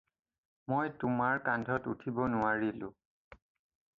[0.71, 2.91] মই তোমাৰ কান্ধত উঠিব নোৱাৰিলোঁ।